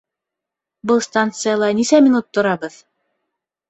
[0.93, 2.85] Был станцияла нисә минут торабыҙ?